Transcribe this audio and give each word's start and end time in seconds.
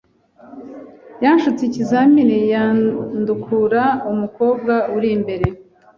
Yashutse 1.23 1.61
ikizamini 1.65 2.37
yandukura 2.53 3.83
umukobwa 4.11 4.73
uri 4.95 5.09
imbere. 5.17 5.45